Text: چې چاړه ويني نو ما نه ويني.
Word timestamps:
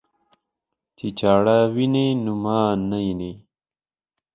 چې 0.97 1.07
چاړه 1.19 1.57
ويني 1.75 2.07
نو 2.23 2.33
ما 2.43 2.59
نه 2.89 2.97
ويني. 3.03 3.33